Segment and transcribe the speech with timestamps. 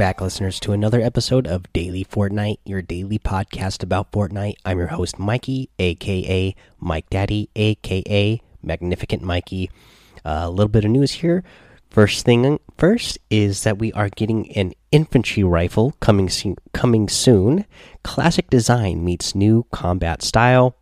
[0.00, 4.54] Back, listeners, to another episode of Daily Fortnite, your daily podcast about Fortnite.
[4.64, 9.70] I'm your host, Mikey, aka Mike Daddy, aka Magnificent Mikey.
[10.24, 11.44] Uh, a little bit of news here.
[11.90, 17.66] First thing first is that we are getting an infantry rifle coming soon, coming soon.
[18.02, 20.76] Classic design meets new combat style.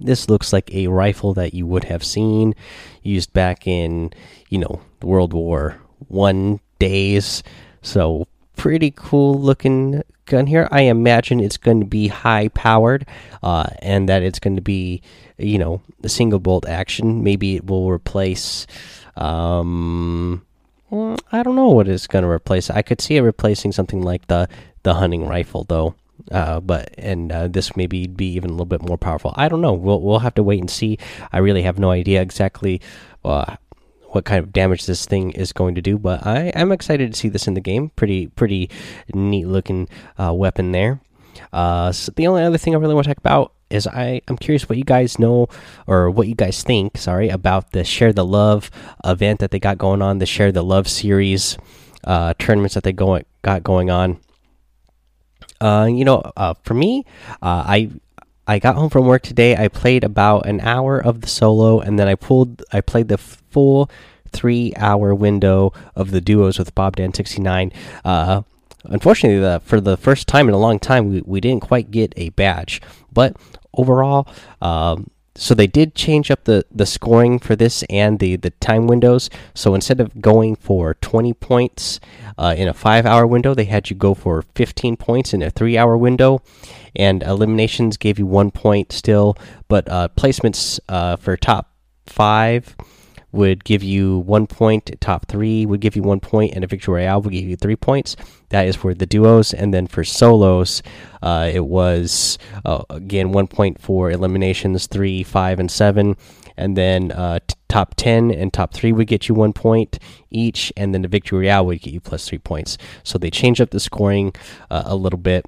[0.00, 2.56] This looks like a rifle that you would have seen
[3.04, 4.10] used back in,
[4.48, 7.44] you know, World War One days.
[7.88, 10.68] So pretty cool looking gun here.
[10.70, 13.06] I imagine it's going to be high powered,
[13.42, 15.00] uh, and that it's going to be,
[15.38, 17.24] you know, the single bolt action.
[17.24, 18.66] Maybe it will replace.
[19.16, 20.44] Um,
[20.92, 22.68] I don't know what it's going to replace.
[22.68, 24.50] I could see it replacing something like the
[24.82, 25.94] the hunting rifle, though.
[26.30, 29.32] Uh, but and uh, this maybe be even a little bit more powerful.
[29.34, 29.72] I don't know.
[29.72, 30.98] We'll we'll have to wait and see.
[31.32, 32.82] I really have no idea exactly
[33.24, 33.56] uh,
[34.08, 35.98] what kind of damage this thing is going to do.
[35.98, 37.90] But I am excited to see this in the game.
[37.90, 38.70] Pretty pretty
[39.14, 41.00] neat looking uh, weapon there.
[41.52, 44.36] Uh, so the only other thing I really want to talk about is I I'm
[44.36, 45.48] curious what you guys know
[45.86, 46.96] or what you guys think.
[46.98, 48.70] Sorry about the share the love
[49.04, 50.18] event that they got going on.
[50.18, 51.58] The share the love series
[52.04, 54.18] uh, tournaments that they going got going on.
[55.60, 57.04] Uh, you know, uh, for me,
[57.42, 57.90] uh, I
[58.48, 59.54] I got home from work today.
[59.54, 62.64] I played about an hour of the solo, and then I pulled.
[62.72, 63.90] I played the full
[64.32, 67.72] three hour window of the duos with Bob Dan sixty nine.
[68.06, 68.42] Uh,
[68.84, 72.14] unfortunately, the, for the first time in a long time, we, we didn't quite get
[72.16, 72.80] a badge.
[73.12, 73.36] But
[73.74, 74.26] overall,
[74.62, 78.86] um, so they did change up the the scoring for this and the the time
[78.86, 79.30] windows.
[79.54, 82.00] So instead of going for 20 points
[82.36, 85.50] uh, in a five hour window, they had you go for 15 points in a
[85.50, 86.42] three hour window,
[86.96, 89.36] and eliminations gave you one point still,
[89.68, 91.72] but uh, placements uh, for top
[92.06, 92.76] five
[93.32, 94.90] would give you one point.
[95.00, 97.76] Top three would give you one point, and a victory royale would give you three
[97.76, 98.16] points.
[98.50, 100.82] That is for the duos, and then for solos,
[101.22, 106.16] uh, it was uh, again one point for eliminations three, five, and seven,
[106.56, 109.98] and then uh, top ten and top three would get you one point
[110.30, 112.78] each, and then the victory royale would get you plus three points.
[113.02, 114.34] So they changed up the scoring
[114.70, 115.44] uh, a little bit.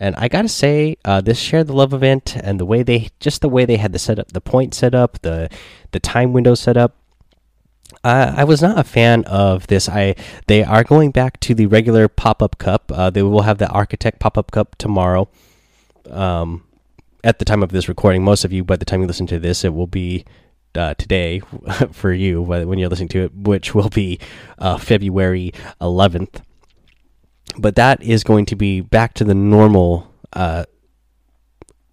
[0.00, 3.40] And I gotta say, uh, this share the love event and the way they just
[3.40, 5.48] the way they had the setup, the point set up, the
[5.92, 6.96] the time window set up,
[8.04, 9.88] uh, I was not a fan of this.
[9.88, 10.14] I
[10.46, 12.92] they are going back to the regular pop up cup.
[12.94, 15.28] Uh, they will have the architect pop up cup tomorrow.
[16.10, 16.64] Um,
[17.24, 19.38] at the time of this recording, most of you, by the time you listen to
[19.38, 20.26] this, it will be
[20.74, 21.40] uh, today
[21.92, 24.20] for you when you're listening to it, which will be
[24.58, 26.42] uh, February 11th.
[27.56, 30.64] But that is going to be back to the normal uh,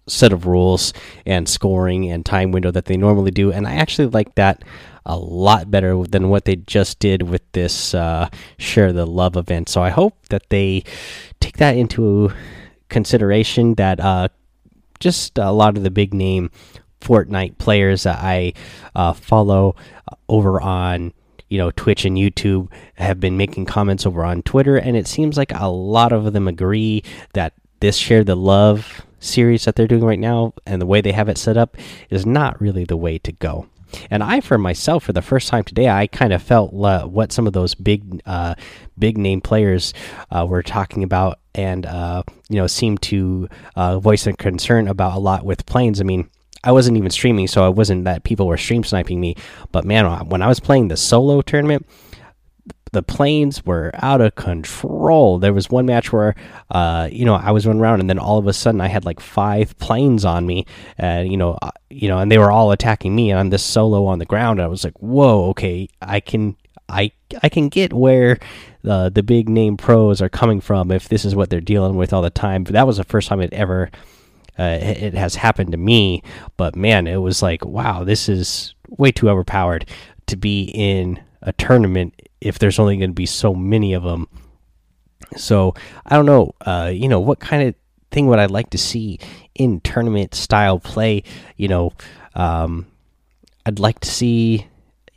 [0.06, 0.92] set of rules
[1.26, 4.62] and scoring and time window that they normally do, and I actually like that
[5.04, 9.68] a lot better than what they just did with this uh, share the love event.
[9.68, 10.84] So I hope that they
[11.40, 12.32] take that into
[12.88, 13.74] consideration.
[13.74, 14.28] That uh,
[15.00, 16.50] just a lot of the big name
[17.00, 18.52] Fortnite players that I
[18.94, 19.74] uh, follow
[20.28, 21.12] over on
[21.48, 25.36] you know Twitch and YouTube have been making comments over on Twitter, and it seems
[25.36, 27.02] like a lot of them agree
[27.34, 31.12] that this share the love series that they're doing right now and the way they
[31.12, 31.76] have it set up
[32.10, 33.66] is not really the way to go.
[34.10, 37.32] And I, for myself, for the first time today, I kind of felt uh, what
[37.32, 38.54] some of those big, uh,
[38.98, 39.92] big name players
[40.30, 45.14] uh, were talking about, and uh, you know, seemed to uh, voice a concern about
[45.14, 46.00] a lot with planes.
[46.00, 46.28] I mean,
[46.64, 49.36] I wasn't even streaming, so I wasn't that people were stream sniping me.
[49.72, 51.86] But man, when I was playing the solo tournament,
[52.92, 55.38] the planes were out of control.
[55.38, 56.34] There was one match where,
[56.70, 59.04] uh, you know, I was running around, and then all of a sudden I had
[59.04, 60.66] like five planes on me,
[60.98, 63.64] and you know, uh, you know, and they were all attacking me, and I'm this
[63.64, 64.60] solo on the ground.
[64.60, 66.56] And I was like, whoa, okay, I can,
[66.88, 67.12] I,
[67.42, 68.38] I can get where
[68.82, 72.12] the the big name pros are coming from if this is what they're dealing with
[72.12, 72.62] all the time.
[72.62, 73.90] But that was the first time it ever.
[74.58, 76.22] Uh, it has happened to me,
[76.58, 79.88] but man, it was like, wow, this is way too overpowered
[80.26, 84.28] to be in a tournament if there's only going to be so many of them.
[85.36, 85.74] So
[86.06, 87.74] I don't know, uh, you know, what kind of
[88.10, 89.18] thing would I like to see
[89.54, 91.22] in tournament style play?
[91.56, 91.92] You know,
[92.34, 92.86] um,
[93.64, 94.66] I'd like to see,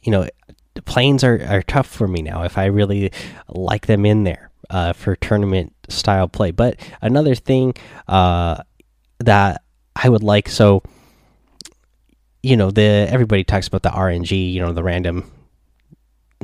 [0.04, 0.28] you know,
[0.76, 3.12] the planes are, are tough for me now if I really
[3.48, 6.52] like them in there uh, for tournament style play.
[6.52, 7.76] But another thing
[8.08, 8.64] uh,
[9.20, 9.64] that
[9.96, 10.84] I would like, so
[12.46, 15.32] you know, the everybody talks about the RNG, you know, the random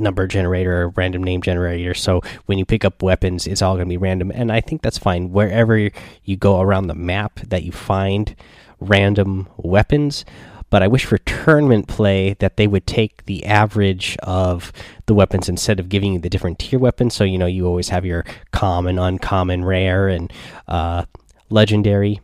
[0.02, 1.94] number generator or random name generator.
[1.94, 4.30] So when you pick up weapons, it's all going to be random.
[4.34, 5.30] And I think that's fine.
[5.30, 5.78] Wherever
[6.24, 8.36] you go around the map that you find
[8.80, 10.24] random weapons.
[10.72, 14.72] but I wish for tournament play that they would take the average of
[15.04, 17.14] the weapons instead of giving you the different tier weapons.
[17.14, 20.32] So you know you always have your common, uncommon, rare, and
[20.66, 21.04] uh,
[21.50, 22.22] legendary.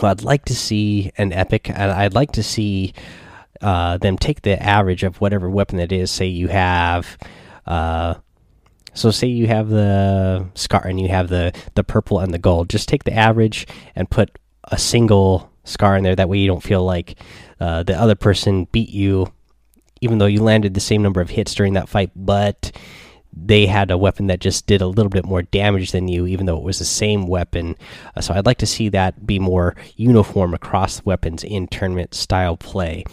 [0.00, 2.94] Well, I'd like to see an epic, and I'd like to see
[3.60, 6.10] uh, them take the average of whatever weapon it is.
[6.10, 7.18] Say you have.
[7.66, 8.14] Uh,
[8.94, 12.68] so say you have the scar and you have the the purple and the gold.
[12.68, 13.66] Just take the average
[13.96, 16.14] and put a single scar in there.
[16.16, 17.18] That way you don't feel like
[17.60, 19.32] uh, the other person beat you,
[20.00, 22.72] even though you landed the same number of hits during that fight, but
[23.36, 26.46] they had a weapon that just did a little bit more damage than you, even
[26.46, 27.76] though it was the same weapon.
[28.16, 32.56] Uh, so I'd like to see that be more uniform across weapons in tournament style
[32.56, 33.04] play.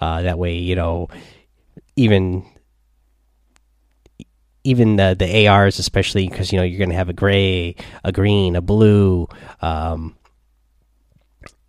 [0.00, 1.08] Uh, that way, you know,
[1.96, 2.44] even
[4.64, 8.12] even the the ARs, especially because you know you're going to have a gray, a
[8.12, 9.28] green, a blue.
[9.62, 10.16] Um,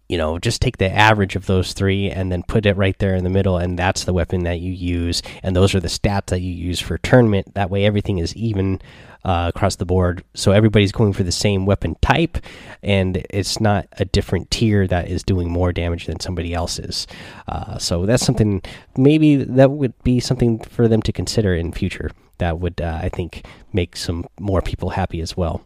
[0.09, 3.15] you know, just take the average of those three and then put it right there
[3.15, 6.27] in the middle, and that's the weapon that you use, and those are the stats
[6.27, 7.53] that you use for tournament.
[7.55, 8.81] That way, everything is even
[9.25, 12.37] uh, across the board, so everybody's going for the same weapon type,
[12.81, 17.05] and it's not a different tier that is doing more damage than somebody else's.
[17.47, 18.61] Uh, so that's something
[18.95, 22.11] maybe that would be something for them to consider in future.
[22.37, 25.65] That would, uh, I think, make some more people happy as well.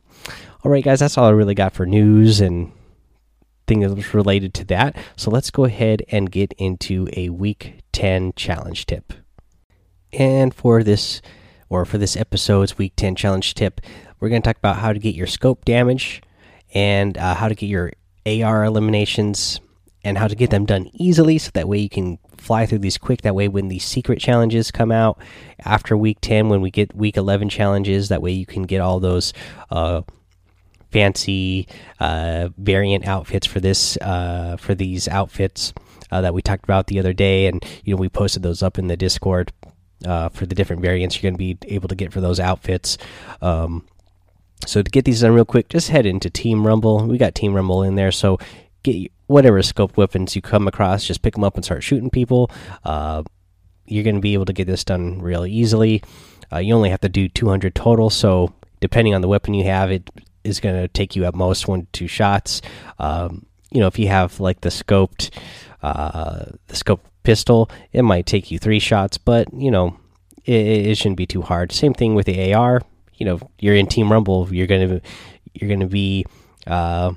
[0.63, 2.71] All right, guys, that's all I really got for news and
[3.68, 4.96] things related to that.
[5.16, 9.13] So let's go ahead and get into a week 10 challenge tip.
[10.13, 11.22] And for this
[11.69, 13.81] or for this episode's week 10 challenge tip,
[14.19, 16.22] we're going to talk about how to get your scope damage
[16.74, 17.94] and uh, how to get your
[18.25, 19.60] AR eliminations
[20.04, 22.98] and how to get them done easily so that way you can fly through these
[22.98, 25.19] quick that way when the secret challenges come out
[25.63, 29.00] after week 10 when we get week 11 challenges that way you can get all
[29.00, 29.31] those
[29.69, 30.02] uh,
[30.91, 31.67] fancy
[31.99, 35.73] uh, variant outfits for this uh, for these outfits
[36.11, 38.77] uh, that we talked about the other day, and you know we posted those up
[38.77, 39.51] in the Discord
[40.05, 42.97] uh, for the different variants you're going to be able to get for those outfits.
[43.41, 43.85] Um,
[44.65, 47.07] so to get these done real quick, just head into Team Rumble.
[47.07, 48.38] We got Team Rumble in there, so
[48.83, 52.51] get whatever scoped weapons you come across, just pick them up and start shooting people.
[52.83, 53.23] Uh,
[53.85, 56.03] you're going to be able to get this done real easily.
[56.53, 59.89] Uh, you only have to do 200 total, so depending on the weapon you have,
[59.89, 60.09] it
[60.43, 62.61] is going to take you at most one to two shots.
[62.99, 65.29] Um, you know, if you have like the scoped,
[65.81, 69.97] uh, the scoped pistol, it might take you three shots, but you know,
[70.45, 71.71] it, it shouldn't be too hard.
[71.71, 72.81] Same thing with the AR.
[73.15, 75.01] You know, you're in Team Rumble, you're gonna
[75.53, 76.25] you're gonna be
[76.67, 77.13] uh,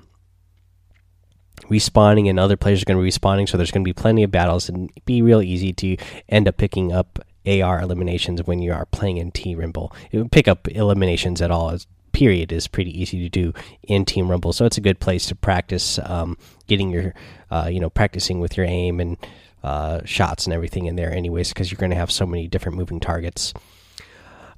[1.62, 4.68] respawning, and other players are gonna be respawning, so there's gonna be plenty of battles,
[4.68, 5.96] and be real easy to
[6.28, 9.94] end up picking up AR eliminations when you are playing in Team Rumble.
[10.30, 11.78] Pick up eliminations at all
[12.14, 13.52] period is pretty easy to do
[13.82, 14.54] in Team Rumble.
[14.54, 17.12] So it's a good place to practice um, getting your,
[17.50, 19.18] uh, you know, practicing with your aim and
[19.62, 22.78] uh, shots and everything in there, anyways, because you're going to have so many different
[22.78, 23.52] moving targets.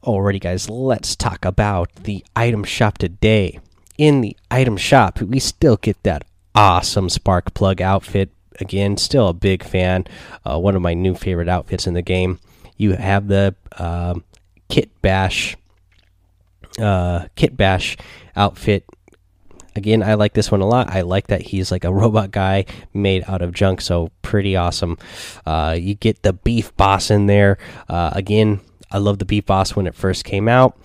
[0.05, 3.59] Alrighty, guys, let's talk about the item shop today.
[3.99, 6.25] In the item shop, we still get that
[6.55, 8.31] awesome spark plug outfit.
[8.61, 10.07] Again, still a big fan.
[10.45, 12.39] Uh, one of my new favorite outfits in the game.
[12.77, 14.15] You have the uh,
[14.69, 15.57] Kit Bash
[16.79, 17.97] uh, Kit Bash
[18.35, 18.85] outfit.
[19.75, 20.91] Again, I like this one a lot.
[20.91, 22.65] I like that he's like a robot guy
[22.95, 24.99] made out of junk, so pretty awesome.
[25.45, 27.59] Uh, you get the Beef Boss in there.
[27.89, 30.79] Uh, again, I love the Beef Boss when it first came out.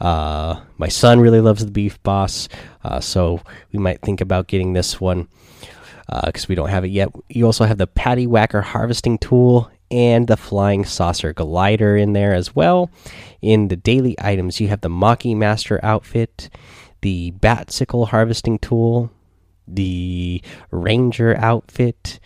[0.00, 2.48] Uh, my son really loves the Beef Boss,
[2.82, 3.40] uh, so
[3.72, 5.28] we might think about getting this one
[6.24, 7.08] because uh, we don't have it yet.
[7.28, 12.34] You also have the Patty Whacker harvesting tool and the flying saucer glider in there
[12.34, 12.90] as well.
[13.42, 16.48] In the daily items, you have the Maki Master outfit,
[17.02, 19.12] the Batsickle harvesting tool,
[19.68, 22.18] the Ranger outfit,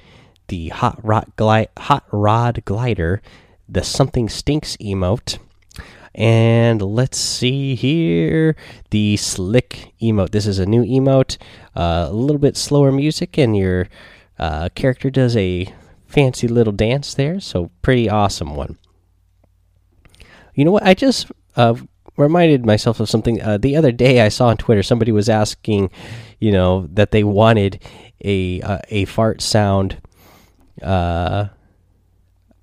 [0.47, 3.21] the Hot Rod, Gli Hot Rod glider,
[3.69, 5.39] the Something Stinks emote.
[6.15, 8.57] And let's see here
[8.91, 10.31] the slick emote.
[10.31, 11.37] This is a new emote,
[11.75, 13.89] uh, a little bit slower music, and your
[14.39, 15.75] uh, character does a
[16.07, 17.41] fancy little dance there.
[17.41, 18.79] So pretty awesome one.
[20.55, 20.87] You know what?
[20.87, 21.75] I just uh,
[22.17, 24.21] reminded myself of something uh, the other day.
[24.21, 25.91] I saw on Twitter somebody was asking,
[26.41, 27.83] you know, that they wanted
[28.25, 30.01] a uh, a fart sound,
[30.83, 31.49] uh,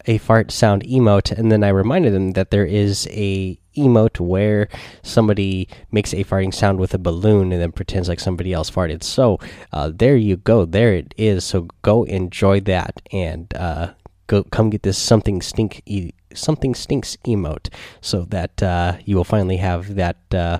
[0.05, 4.68] a fart sound emote, and then I reminded them that there is a emote where
[5.01, 9.03] somebody makes a farting sound with a balloon and then pretends like somebody else farted.
[9.03, 9.39] So
[9.72, 10.65] uh, there you go.
[10.65, 11.44] There it is.
[11.44, 13.94] So go enjoy that and uh,
[14.27, 17.70] go come get this something stink e something stinks emote
[18.01, 20.60] so that uh, you will finally have that uh,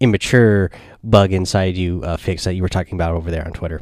[0.00, 0.70] immature
[1.02, 3.80] bug inside you uh, fixed that you were talking about over there on Twitter.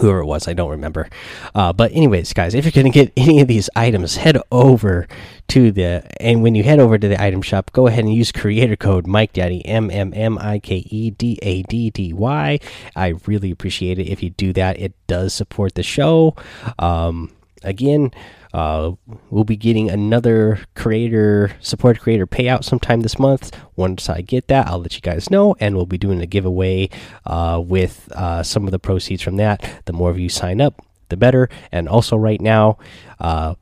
[0.00, 1.08] Whoever it was i don't remember.
[1.54, 5.06] Uh, but anyways guys if you're going to get any of these items head over
[5.48, 8.32] to the and when you head over to the item shop go ahead and use
[8.32, 12.58] creator code mike daddy m m m i k e d a d d y.
[12.96, 14.78] I really appreciate it if you do that.
[14.78, 16.34] It does support the show.
[16.78, 17.32] Um,
[17.62, 18.10] again
[18.52, 18.92] uh,
[19.30, 23.56] we'll be getting another creator support creator payout sometime this month.
[23.76, 26.90] Once I get that, I'll let you guys know, and we'll be doing a giveaway
[27.24, 29.82] uh, with uh, some of the proceeds from that.
[29.86, 31.48] The more of you sign up, the better.
[31.70, 32.78] And also, right now,
[33.18, 33.54] uh,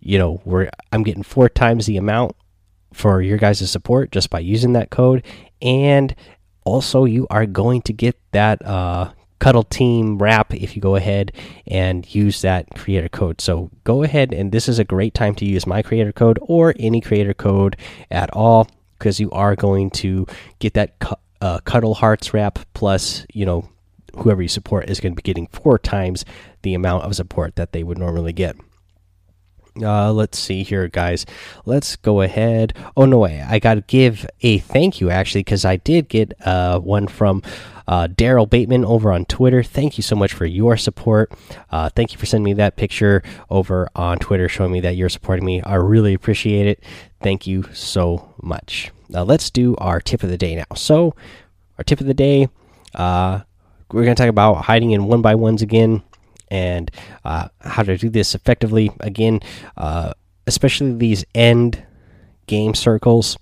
[0.00, 2.36] you know, we're I'm getting four times the amount
[2.92, 5.24] for your guys' support just by using that code,
[5.60, 6.14] and
[6.64, 11.32] also you are going to get that uh, Cuddle Team wrap if you go ahead
[11.66, 13.40] and use that creator code.
[13.40, 16.74] So go ahead, and this is a great time to use my creator code or
[16.78, 17.76] any creator code
[18.10, 20.26] at all because you are going to
[20.60, 20.96] get that
[21.40, 23.68] uh, Cuddle Hearts wrap plus, you know,
[24.16, 26.24] whoever you support is going to be getting four times
[26.62, 28.56] the amount of support that they would normally get.
[29.82, 31.26] Uh, let's see here, guys.
[31.64, 32.74] Let's go ahead.
[32.96, 33.44] Oh no, way!
[33.46, 37.42] I got to give a thank you actually because I did get uh, one from
[37.88, 39.62] uh, Daryl Bateman over on Twitter.
[39.62, 41.32] Thank you so much for your support.
[41.70, 45.08] Uh, thank you for sending me that picture over on Twitter, showing me that you're
[45.08, 45.60] supporting me.
[45.62, 46.82] I really appreciate it.
[47.20, 48.92] Thank you so much.
[49.08, 50.76] Now let's do our tip of the day now.
[50.76, 51.14] So,
[51.78, 52.48] our tip of the day,
[52.94, 53.40] uh,
[53.90, 56.02] we're going to talk about hiding in one by ones again
[56.54, 56.88] and
[57.24, 58.92] uh, how to do this effectively.
[59.00, 59.40] Again,
[59.76, 60.12] uh,
[60.46, 61.82] especially these end
[62.46, 63.36] game circles,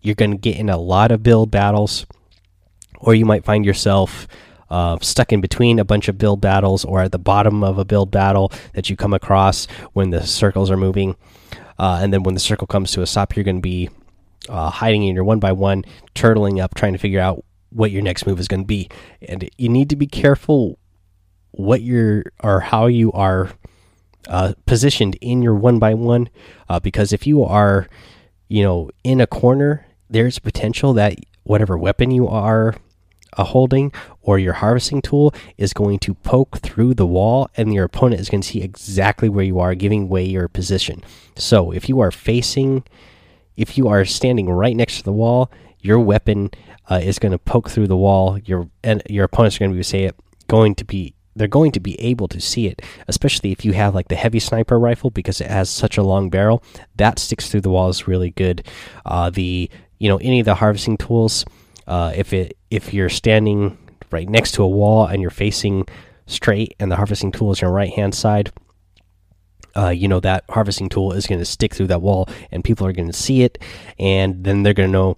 [0.00, 2.06] you're going to get in a lot of build battles,
[3.00, 4.26] or you might find yourself
[4.70, 7.84] uh, stuck in between a bunch of build battles or at the bottom of a
[7.84, 11.16] build battle that you come across when the circles are moving.
[11.78, 13.90] Uh, and then when the circle comes to a stop, you're going to be
[14.48, 18.02] uh, hiding in your one by one, turtling up, trying to figure out what your
[18.02, 18.88] next move is going to be.
[19.28, 20.78] And you need to be careful
[21.56, 23.50] what you're or how you are
[24.28, 26.28] uh, positioned in your one by one,
[26.68, 27.88] uh, because if you are,
[28.48, 32.74] you know, in a corner, there's potential that whatever weapon you are
[33.36, 33.92] uh, holding
[34.22, 38.28] or your harvesting tool is going to poke through the wall, and your opponent is
[38.28, 41.02] going to see exactly where you are, giving away your position.
[41.36, 42.84] So if you are facing,
[43.56, 46.50] if you are standing right next to the wall, your weapon
[46.90, 48.38] uh, is going to poke through the wall.
[48.44, 50.16] Your and your opponent's going to be say it
[50.48, 53.94] going to be they're going to be able to see it, especially if you have
[53.94, 56.62] like the heavy sniper rifle because it has such a long barrel
[56.96, 58.66] that sticks through the walls really good.
[59.04, 61.44] Uh, the you know any of the harvesting tools,
[61.86, 63.76] uh, if it if you're standing
[64.10, 65.86] right next to a wall and you're facing
[66.26, 68.52] straight and the harvesting tool is on your right hand side.
[69.76, 72.86] Uh, you know that harvesting tool is going to stick through that wall and people
[72.86, 73.58] are going to see it
[73.98, 75.16] and then they're going to know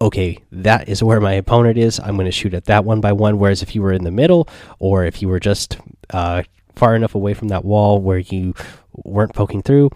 [0.00, 2.00] okay, that is where my opponent is.
[2.00, 3.38] I'm going to shoot at that one by one.
[3.38, 5.78] Whereas if you were in the middle, or if you were just
[6.10, 6.42] uh,
[6.74, 8.54] far enough away from that wall where you
[8.92, 9.90] weren't poking through,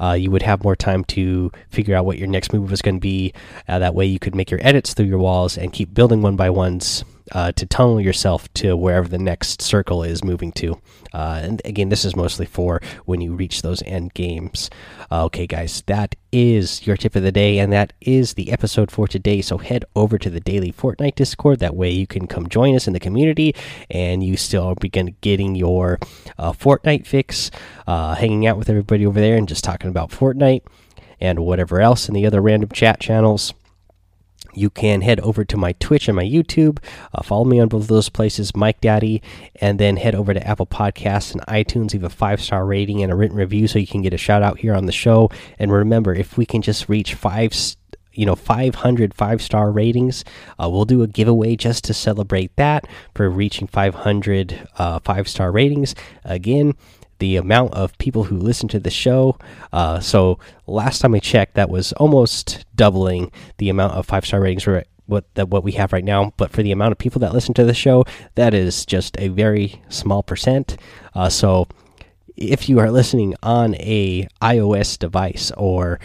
[0.00, 2.96] uh, you would have more time to figure out what your next move was going
[2.96, 3.32] to be.
[3.66, 6.36] Uh, that way, you could make your edits through your walls and keep building one
[6.36, 10.80] by ones uh, to tunnel yourself to wherever the next circle is moving to.
[11.12, 14.68] Uh, and again, this is mostly for when you reach those end games.
[15.10, 18.90] Uh, okay, guys, that is your tip of the day, and that is the episode
[18.90, 19.40] for today.
[19.40, 21.60] So head over to the daily Fortnite Discord.
[21.60, 23.54] That way, you can come join us in the community,
[23.90, 25.98] and you still begin getting your
[26.38, 27.50] uh, Fortnite fix,
[27.86, 30.62] uh, hanging out with everybody over there, and just talking about Fortnite
[31.20, 33.52] and whatever else in the other random chat channels
[34.54, 36.78] you can head over to my Twitch and my YouTube.
[37.12, 39.22] Uh, follow me on both of those places, Mike Daddy,
[39.56, 41.92] and then head over to Apple Podcasts and iTunes.
[41.92, 44.42] Leave a five star rating and a written review so you can get a shout
[44.42, 45.30] out here on the show.
[45.58, 47.54] And remember, if we can just reach five,
[48.12, 50.24] you know, 500 five star ratings,
[50.62, 55.52] uh, we'll do a giveaway just to celebrate that for reaching 500 uh, five star
[55.52, 55.94] ratings.
[56.24, 56.74] Again,
[57.18, 59.36] the amount of people who listen to the show.
[59.72, 64.40] Uh, so last time I checked, that was almost doubling the amount of five star
[64.40, 66.32] ratings we're what that what we have right now.
[66.36, 69.28] But for the amount of people that listen to the show, that is just a
[69.28, 70.76] very small percent.
[71.14, 71.66] Uh, so
[72.36, 75.98] if you are listening on a iOS device or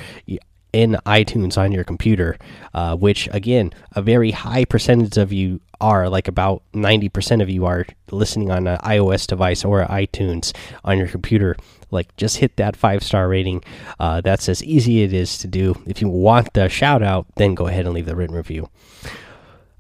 [0.74, 2.38] in iTunes on your computer,
[2.74, 7.65] uh, which again, a very high percentage of you are, like about 90% of you
[7.65, 10.51] are listening on an iOS device or iTunes
[10.84, 11.56] on your computer.
[11.92, 13.63] Like, just hit that five star rating.
[14.00, 15.75] Uh, that's as easy it is to do.
[15.86, 18.70] If you want the shout out, then go ahead and leave the written review.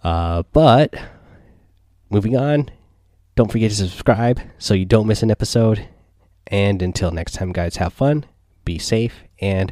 [0.03, 0.93] Uh, but
[2.11, 2.69] moving on,
[3.35, 5.87] don't forget to subscribe so you don't miss an episode.
[6.47, 8.25] And until next time, guys, have fun,
[8.63, 9.71] be safe, and